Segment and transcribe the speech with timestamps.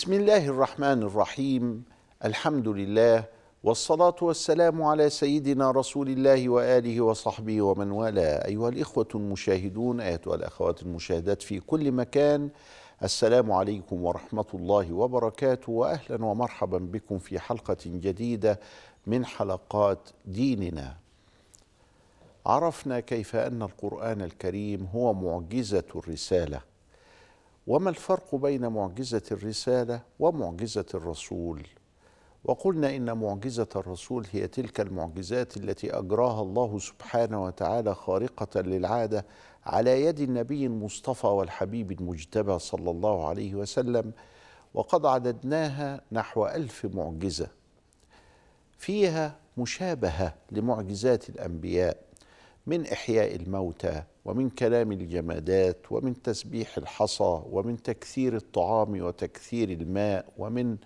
[0.00, 1.84] بسم الله الرحمن الرحيم.
[2.24, 3.24] الحمد لله
[3.64, 8.46] والصلاة والسلام على سيدنا رسول الله وآله وصحبه ومن والاه.
[8.46, 12.48] أيها الإخوة المشاهدون أيتها الأخوات المشاهدات في كل مكان
[13.02, 18.60] السلام عليكم ورحمة الله وبركاته وأهلا ومرحبا بكم في حلقة جديدة
[19.06, 20.96] من حلقات ديننا.
[22.46, 26.69] عرفنا كيف أن القرآن الكريم هو معجزة الرسالة.
[27.70, 31.66] وما الفرق بين معجزة الرسالة ومعجزة الرسول؟
[32.44, 39.26] وقلنا إن معجزة الرسول هي تلك المعجزات التي أجراها الله سبحانه وتعالى خارقة للعادة
[39.66, 44.12] على يد النبي المصطفى والحبيب المجتبى صلى الله عليه وسلم
[44.74, 47.48] وقد عددناها نحو ألف معجزة.
[48.78, 52.09] فيها مشابهة لمعجزات الأنبياء.
[52.70, 60.76] من إحياء الموتى ومن كلام الجمادات ومن تسبيح الحصى ومن تكثير الطعام وتكثير الماء ومن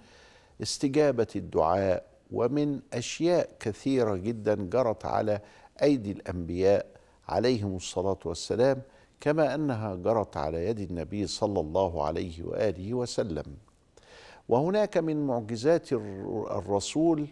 [0.62, 5.40] استجابة الدعاء ومن أشياء كثيرة جدا جرت على
[5.82, 6.86] أيدي الأنبياء
[7.28, 8.82] عليهم الصلاة والسلام
[9.20, 13.44] كما أنها جرت على يد النبي صلى الله عليه وآله وسلم.
[14.48, 17.26] وهناك من معجزات الرسول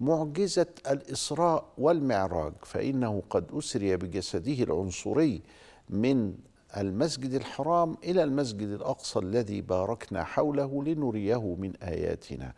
[0.00, 5.42] معجزة الإسراء والمعراج فإنه قد أسري بجسده العنصري
[5.88, 6.34] من
[6.76, 12.52] المسجد الحرام إلى المسجد الأقصى الذي باركنا حوله لنريه من آياتنا.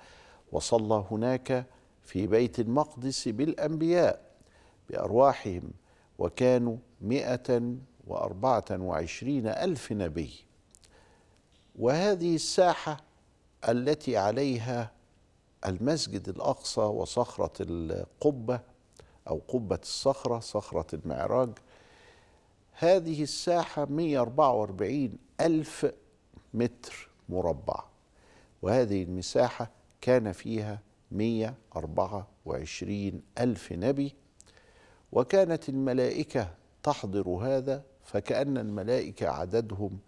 [0.53, 1.67] وصلى هناك
[2.03, 4.21] في بيت المقدس بالأنبياء
[4.91, 5.63] بأرواحهم
[6.19, 7.75] وكانوا مئة
[8.07, 10.33] وأربعة وعشرين ألف نبي.
[11.79, 12.97] وهذه الساحة
[13.69, 14.91] التي عليها
[15.67, 18.61] المسجد الأقصى وصخرة القبة
[19.29, 21.51] أو قبة الصخرة صخرة المعراج.
[22.73, 25.93] هذه الساحة 144 ألف
[26.55, 27.85] متر مربع.
[28.63, 30.81] وهذه المساحة كان فيها
[31.13, 34.15] 124 ألف نبي.
[35.13, 39.99] وكانت الملائكة تحضر هذا فكأن الملائكة عددهم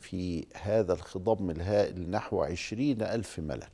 [0.00, 3.70] في هذا الخضم الهائل نحو عشرين ألف ملك.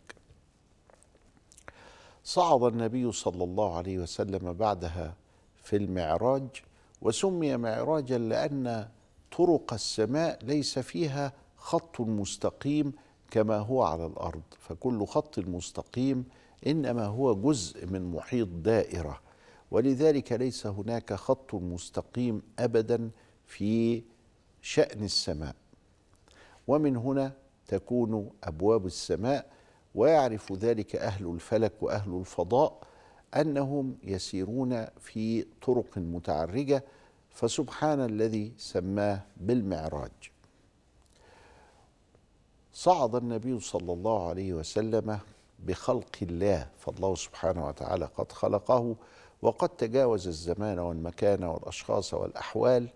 [2.24, 5.14] صعد النبي صلى الله عليه وسلم بعدها
[5.62, 6.48] في المعراج
[7.02, 8.88] وسمي معراجا لأن
[9.38, 12.92] طرق السماء ليس فيها خط مستقيم
[13.30, 14.42] كما هو على الأرض.
[14.58, 16.24] فكل خط مستقيم
[16.66, 19.20] إنما هو جزء من محيط دائرة.
[19.70, 23.10] ولذلك ليس هناك خط مستقيم ابدا
[23.46, 24.02] في
[24.62, 25.54] شأن السماء.
[26.68, 27.32] ومن هنا
[27.68, 29.52] تكون أبواب السماء
[29.94, 32.80] ويعرف ذلك أهل الفلك وأهل الفضاء
[33.36, 36.84] أنهم يسيرون في طرق متعرجة
[37.30, 40.10] فسبحان الذي سماه بالمعراج.
[42.72, 45.18] صعد النبي صلى الله عليه وسلم
[45.58, 48.96] بخلق الله فالله سبحانه وتعالى قد خلقه
[49.42, 52.88] وقد تجاوز الزمان والمكان والأشخاص والأحوال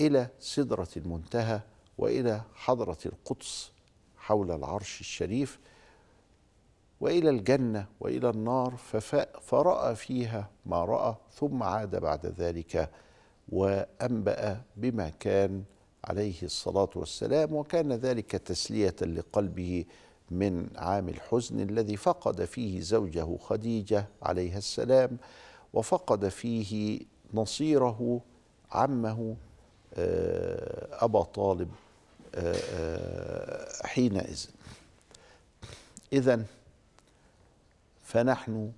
[0.00, 1.60] إلى سدرة المنتهى
[1.98, 3.70] وإلى حضرة القدس
[4.18, 5.58] حول العرش الشريف
[7.00, 8.76] وإلى الجنة وإلى النار
[9.42, 12.90] فرأى فيها ما رأى ثم عاد بعد ذلك
[13.48, 15.62] وأنبأ بما كان
[16.04, 19.84] عليه الصلاة والسلام وكان ذلك تسلية لقلبه
[20.30, 25.18] من عام الحزن الذي فقد فيه زوجه خديجة عليها السلام
[25.72, 27.00] وفقد فيه
[27.34, 28.20] نصيره
[28.72, 29.36] عمه
[29.94, 31.68] آه، أبا طالب
[32.34, 34.44] آه، آه، حينئذ.
[36.12, 36.44] اذا
[38.08, 38.72] فنحن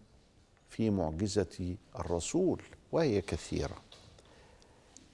[0.69, 2.63] في معجزة الرسول
[2.93, 3.77] وهي كثيرة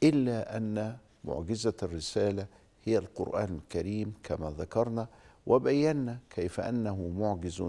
[0.03, 2.47] إلا أن معجزة الرسالة
[2.85, 5.09] هي القرآن الكريم كما ذكرنا
[5.47, 7.65] وبينا كيف أنه معجز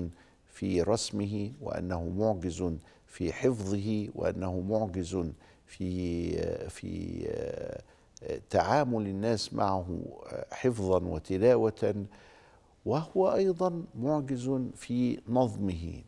[0.48, 2.74] في رسمه وأنه معجز
[3.08, 5.32] في حفظه وأنه معجز
[5.66, 6.32] في
[6.70, 7.28] في
[8.50, 10.00] تعامل الناس معه
[10.52, 12.06] حفظا وتلاوه
[12.86, 16.04] وهو أيضا معجز في نظمه.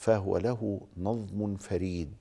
[0.00, 2.14] فهو له نظم فريد.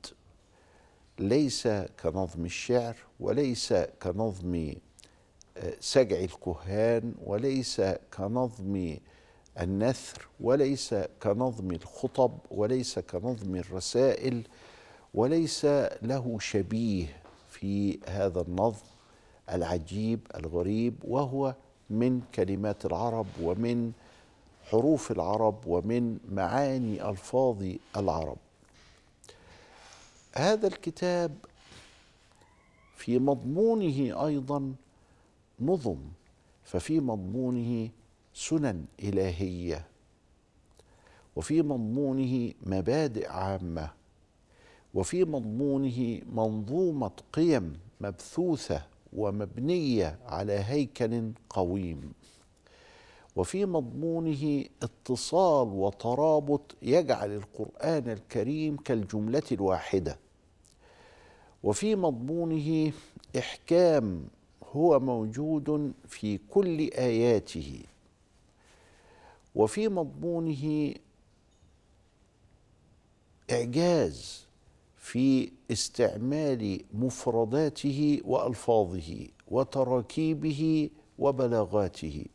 [1.19, 1.67] ليس
[2.03, 4.73] كنظم الشعر وليس كنظم
[5.57, 7.81] آه، سجع الكهان وليس
[8.17, 8.97] كنظم
[9.59, 14.47] النثر وليس كنظم الخطب وليس كنظم الرسائل
[15.13, 15.65] وليس
[16.01, 18.85] له شبيه في هذا النظم
[19.51, 21.55] العجيب الغريب وهو
[21.89, 23.91] من كلمات العرب ومن
[24.71, 27.63] حروف العرب ومن معاني ألفاظ
[27.97, 28.37] العرب.
[30.33, 31.35] هذا الكتاب
[32.95, 34.73] في مضمونه أيضا
[35.59, 35.99] نظم
[36.63, 37.89] ففي مضمونه
[38.33, 39.85] سنن إلهية
[41.35, 43.89] وفي مضمونه مبادئ عامة
[44.93, 52.13] وفي مضمونه منظومة قيم مبثوثة ومبنية على هيكل قويم.
[53.35, 60.19] وفي مضمونه اتصال وترابط يجعل القرآن الكريم كالجملة الواحدة.
[61.63, 62.91] وفي مضمونه
[63.37, 64.27] إحكام
[64.63, 67.83] هو موجود في كل آياته.
[69.55, 70.93] وفي مضمونه
[73.51, 74.45] إعجاز
[74.97, 80.89] في استعمال مفرداته وألفاظه وتراكيبه
[81.19, 82.25] وبلاغاته.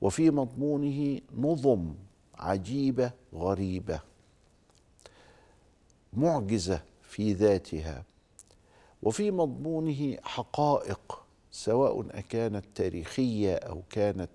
[0.00, 1.94] وفي مضمونه نظم
[2.34, 4.00] عجيبة غريبة
[6.12, 8.04] معجزة في ذاتها.
[9.02, 11.22] وفي مضمونه حقائق
[11.52, 14.30] سواء أكانت تاريخية أو كانت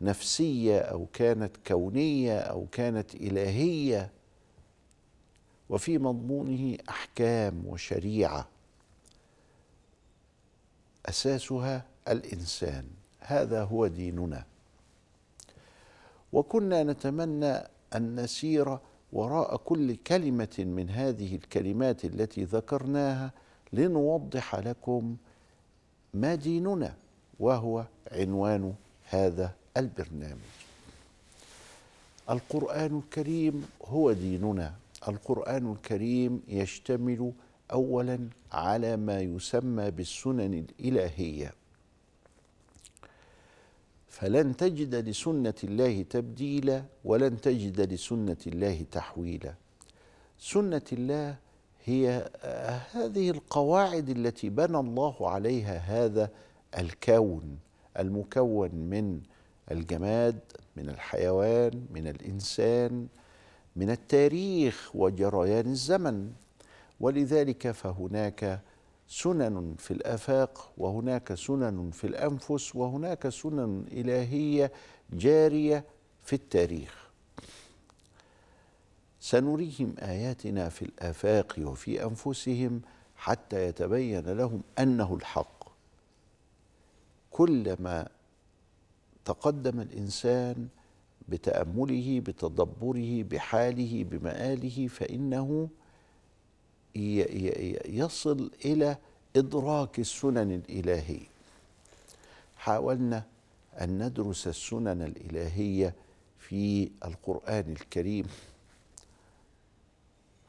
[0.00, 4.10] نفسية أو كانت كونية أو كانت إلهية.
[5.68, 8.48] وفي مضمونه أحكام وشريعة.
[11.06, 12.86] أساسها الإنسان.
[13.20, 14.44] هذا هو ديننا.
[16.36, 17.54] وكنا نتمنى
[17.96, 18.78] أن نسير
[19.12, 23.30] وراء كل كلمة من هذه الكلمات التي ذكرناها
[23.72, 25.16] لنوضح لكم
[26.14, 26.94] ما ديننا
[27.40, 28.74] وهو عنوان
[29.08, 30.48] هذا البرنامج.
[32.30, 34.74] القرآن الكريم هو ديننا.
[35.08, 37.32] القرآن الكريم يشتمل
[37.72, 38.18] اولا
[38.52, 41.52] على ما يسمى بالسنن الإلهية.
[44.16, 49.54] فلن تجد لسنة الله تبديلا ولن تجد لسنة الله تحويلا.
[50.38, 51.36] سنة الله
[51.84, 52.30] هي
[52.92, 56.30] هذه القواعد التي بنى الله عليها هذا
[56.78, 57.58] الكون
[57.98, 59.20] المكون من
[59.70, 60.38] الجماد
[60.76, 63.06] من الحيوان من الإنسان
[63.76, 66.30] من التاريخ وجريان الزمن.
[67.00, 68.60] ولذلك فهناك
[69.08, 74.72] سنن في الآفاق وهناك سنن في الأنفس وهناك سنن إلهية
[75.12, 75.84] جارية
[76.24, 77.06] في التاريخ.
[79.20, 82.80] سنريهم آياتنا في الآفاق وفي أنفسهم
[83.16, 85.68] حتى يتبين لهم أنه الحق.
[87.30, 88.08] كلما
[89.24, 90.68] تقدم الإنسان
[91.28, 95.68] بتأمله بتدبره بحاله بمآله فإنه
[97.88, 98.96] يصل إلى
[99.36, 101.26] إدراك السنن الإلهية.
[102.56, 103.22] حاولنا
[103.80, 105.94] أن ندرس السنن الإلهية
[106.38, 108.26] في القرآن الكريم.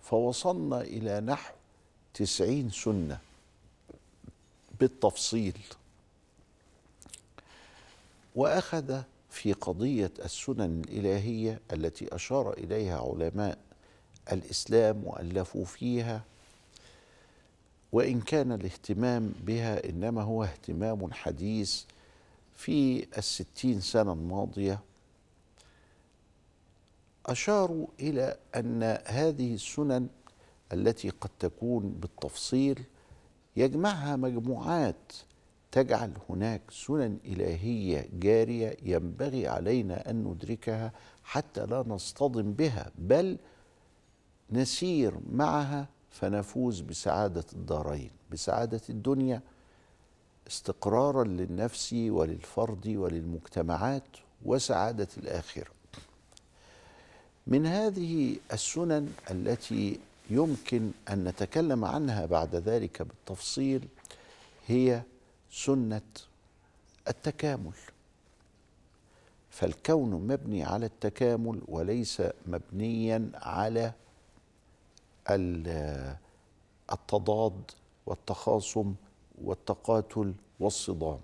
[0.04, 1.54] فوصلنا إلى نحو
[2.14, 3.20] تسعين سنة
[4.80, 5.58] بالتفصيل.
[8.36, 13.58] وأخذ في قضية السنن الإلهية التي أشار إليها علماء
[14.32, 16.24] الإسلام وألفوا فيها
[17.98, 21.84] وإن كان الاهتمام بها إنما هو اهتمام حديث
[22.56, 24.80] في الستين سنة الماضية
[27.26, 30.08] أشاروا إلى أن هذه السنن
[30.74, 32.84] التي قد تكون بالتفصيل
[33.56, 35.14] يجمعها مجموعات
[35.72, 40.92] تجعل هناك سنن إلهية جارية ينبغي علينا أن ندركها
[41.24, 43.38] حتى لا نصطدم بها بل
[44.52, 49.42] نسير معها فنفوز بسعادة الدارين بسعادة الدنيا
[50.48, 54.04] استقرارا للنفس وللفرد وللمجتمعات
[54.46, 55.72] وسعادة الآخرة.
[57.48, 60.00] من هذه السنن التي
[60.30, 63.88] يمكن أن نتكلم عنها بعد ذلك بالتفصيل
[64.68, 65.02] هي
[65.52, 66.02] سنة
[67.08, 67.74] التكامل.
[69.50, 73.94] فالكون مبني على التكامل وليس مبنيا على
[76.92, 77.72] التضاد
[78.06, 78.94] والتخاصم
[79.44, 81.20] والتقاتل والصدام.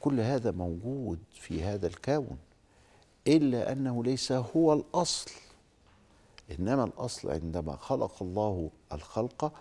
[0.00, 2.38] كل هذا موجود في هذا الكون
[3.26, 5.30] إلا أنه ليس هو الأصل.
[6.58, 9.52] إنما الأصل عندما خلق الله الخلق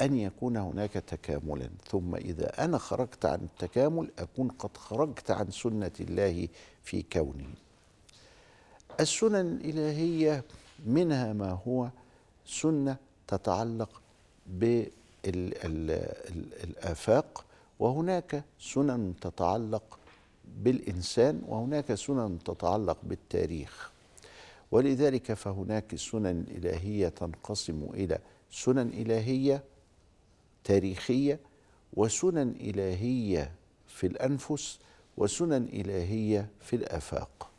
[0.00, 5.92] أن يكون هناك تكاملا ثم إذا أنا خرجت عن التكامل أكون قد خرجت عن سنة
[6.00, 6.48] الله
[6.82, 7.54] في كوني.
[9.00, 10.44] السنن الإلهية
[10.86, 11.88] منها ما هو
[12.46, 12.96] سنة
[13.28, 14.02] تتعلق
[16.06, 17.44] بالآفاق
[17.78, 19.98] وهناك سنن تتعلق
[20.58, 23.90] بالإنسان وهناك سنن تتعلق بالتاريخ.
[24.70, 28.18] ولذلك فهناك السنن الالهيه تنقسم إلى
[28.50, 29.64] سنن إلهية
[30.64, 31.40] تاريخية
[31.92, 33.52] وسنن إلهية
[33.88, 34.78] في الأنفس
[35.16, 37.50] وسنن إلهية في الآفاق.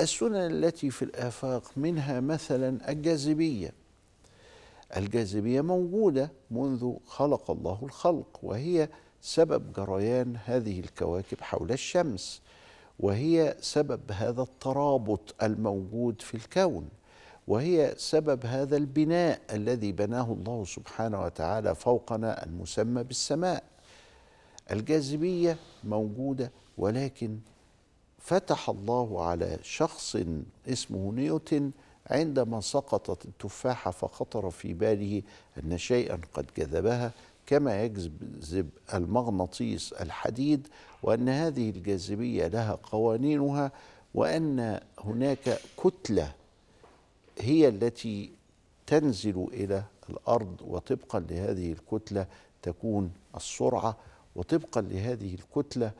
[0.00, 3.72] السنن التي في الآفاق منها مثلا الجاذبية.
[4.96, 8.88] الجاذبية موجودة منذ خلق الله الخلق وهي
[9.20, 12.42] سبب جريان هذه الكواكب حول الشمس
[13.00, 16.88] وهي سبب هذا الترابط الموجود في الكون
[17.48, 23.64] وهي سبب هذا البناء الذي بناه الله سبحانه وتعالى فوقنا المسمى بالسماء.
[24.70, 27.38] الجاذبية موجودة ولكن
[28.18, 30.16] فتح الله على شخص
[30.68, 31.70] اسمه نيوتن
[32.10, 35.22] عندما سقطت التفاحة فخطر في باله
[35.58, 37.12] أن شيئا قد جذبها
[37.46, 40.68] كما يجذب المغناطيس الحديد
[41.02, 43.72] وأن هذه الجاذبية لها قوانينها
[44.14, 46.32] وأن هناك كتلة
[47.38, 48.30] هي التي
[48.86, 52.26] تنزل إلى الأرض وطبقا لهذه الكتلة
[52.62, 53.96] تكون السرعة
[54.36, 55.92] وطبقا لهذه الكتلة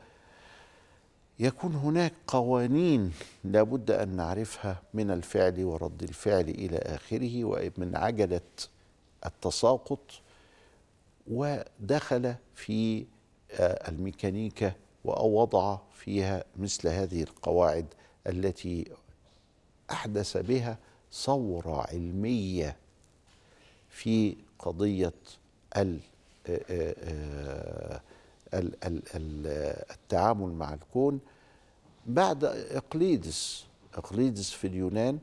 [1.39, 8.41] يكون هناك قوانين لابد أن نعرفها من الفعل ورد الفعل إلى آخره ومن عجلة
[9.25, 9.99] التساقط
[11.27, 13.05] ودخل في
[13.51, 14.73] آه، الميكانيكا
[15.05, 17.85] ووضع فيها مثل هذه القواعد
[18.27, 18.91] التي
[19.91, 20.77] أحدث بها
[21.13, 22.75] ثورة علمية
[23.89, 25.13] في قضية
[25.73, 25.97] آه،
[26.47, 28.01] آه،
[28.53, 31.19] التعامل مع الكون
[32.05, 33.65] بعد إقليدس.
[33.95, 35.19] إقليدس في اليونان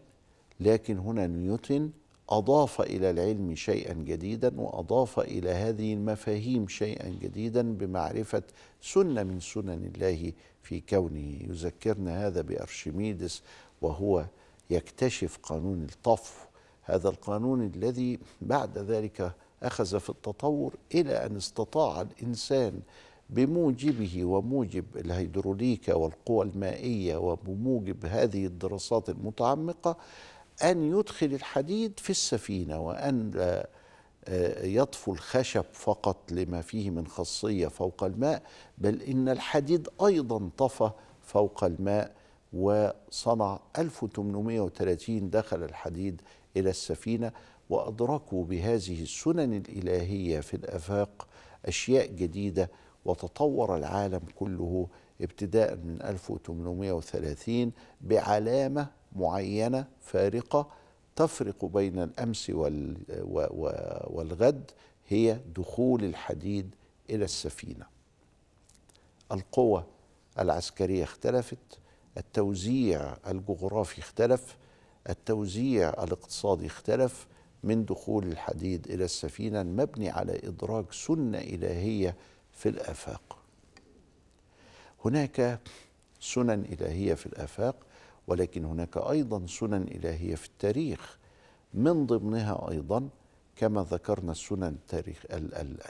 [0.60, 1.90] لكن هنا نيوتن
[2.30, 8.42] أضاف إلى العلم شيئا جديدا وأضاف إلى هذه المفاهيم شيئا جديدا بمعرفة
[8.82, 11.38] سنة من سنن الله في كونه.
[11.50, 13.42] يذكرنا هذا بأرشميدس
[13.82, 14.24] وهو
[14.70, 16.46] يكتشف قانون الطفو
[16.82, 22.80] هذا القانون الذي بعد ذلك أخذ في التطور إلى أن استطاع الإنسان
[23.30, 29.96] بموجبه وموجب الهيدروليكا والقوى المائية وبموجب هذه الدراسات المتعمقة
[30.62, 38.04] أن يدخل الحديد في السفينة وأن آه، يطفو الخشب فقط لما فيه من خاصية فوق
[38.04, 38.42] الماء
[38.78, 40.90] بل إن الحديد أيضا طفى
[41.22, 42.14] فوق الماء
[42.52, 46.22] وصنع 1830 دخل الحديد
[46.56, 47.32] إلى السفينة
[47.70, 51.26] وأدركوا بهذه السنن الإلهية في الآفاق
[51.66, 52.70] أشياء جديدة
[53.06, 54.88] وتطور العالم كله
[55.20, 60.68] ابتداء من 1830 بعلامة معينة فارقة
[61.16, 62.50] تفرق بين الأمس
[64.10, 64.70] والغد
[65.08, 66.74] هي دخول الحديد
[67.10, 67.86] إلى السفينة.
[69.32, 69.84] القوى
[70.38, 71.78] العسكرية اختلفت،
[72.18, 74.56] التوزيع الجغرافي اختلف،
[75.10, 77.26] التوزيع الاقتصادي اختلف
[77.62, 82.16] من دخول الحديد إلى السفينة المبني على إدراك سنة إلهية
[82.56, 83.38] في الآفاق.
[85.04, 85.60] هناك
[86.20, 87.76] سنن إلهية في الآفاق
[88.26, 91.18] ولكن هناك أيضا سنن إلهية في التاريخ.
[91.74, 93.08] من ضمنها أيضا
[93.56, 95.24] كما ذكرنا السنن التاريخ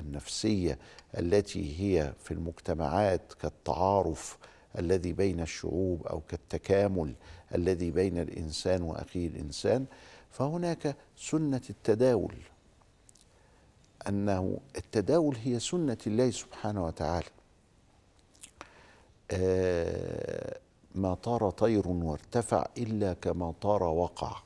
[0.01, 0.79] النفسية
[1.19, 4.39] التي هي في المجتمعات كالتعارف
[4.79, 7.15] الذي بين الشعوب أو كالتكامل
[7.55, 9.87] الذي بين الإنسان وأخيه الإنسان.
[10.31, 12.35] فهناك سنة التداول.
[14.09, 17.27] أنه التداول هي سنة الله سبحانه وتعالى.
[19.31, 20.59] آه
[20.95, 24.37] ما طار طير وارتفع إلا كما طار وقع.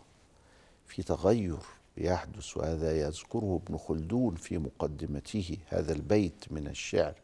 [0.86, 1.58] في تغير
[1.96, 7.14] يحدث وهذا يذكره ابن خلدون في مقدمته هذا البيت من الشعر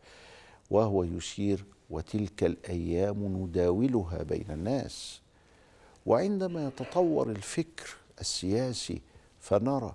[0.71, 5.21] وهو يشير وتلك الأيام نداولها بين الناس
[6.07, 9.03] وعندما يتطور الفكر السياسي
[9.41, 9.95] فنرى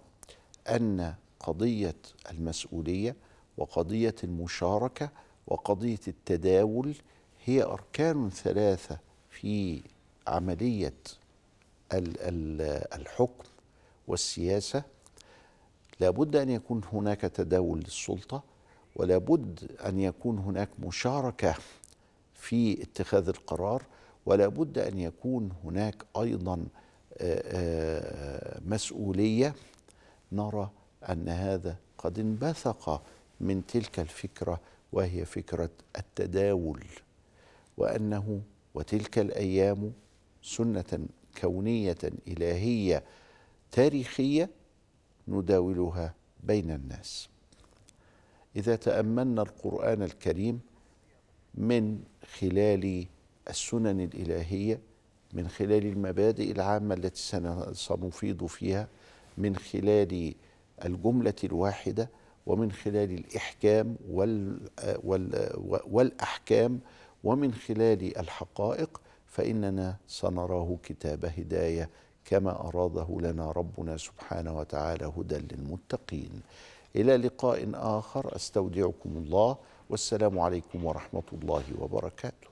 [0.70, 1.96] أن قضية
[2.32, 3.16] المسؤولية
[3.58, 5.10] وقضية المشاركة
[5.48, 6.96] وقضية التداول
[7.46, 9.82] هي أركان ثلاثة في
[10.28, 10.94] عملية
[11.94, 13.44] الحكم
[14.08, 14.84] والسياسة.
[16.00, 18.44] لابد أن يكون هناك تداول للسلطة
[18.96, 21.56] ولابد أن يكون هناك مشاركة
[22.36, 23.84] في اتخاذ القرار
[24.26, 26.66] ولابد أن يكون هناك أيضا
[28.66, 29.56] مسؤولية.
[30.32, 30.70] نرى
[31.10, 33.04] أن هذا قد انبثق
[33.40, 34.60] من تلك الفكرة
[34.92, 36.84] وهي فكرة التداول
[37.78, 38.42] وأنه
[38.74, 39.94] وتلك الأيام
[40.44, 41.08] سنة
[41.42, 43.04] كونية إلهية
[43.72, 44.50] تاريخية
[45.28, 47.30] نداولها بين الناس.
[48.56, 50.60] إذا تأملنا القرآن الكريم
[51.56, 52.04] من
[52.40, 53.06] خلال
[53.50, 54.80] السنن الإلهية
[55.34, 57.22] من خلال المبادئ العامة التي
[57.74, 58.88] سنفيض فيها
[59.38, 60.34] من خلال
[60.86, 62.10] الجملة الواحدة
[62.46, 64.60] ومن خلال الإحكام وال
[65.04, 65.50] وال
[65.92, 66.80] والأحكام
[67.24, 71.90] ومن خلال الحقائق فإننا سنراه كتاب هداية
[72.26, 76.42] كما أراده لنا ربنا سبحانه وتعالى هدى للمتقين.
[76.96, 79.58] إلى لقاء آخر أستودعكم الله
[79.90, 82.48] والسلام عليكم ورحمة الله وبركاته.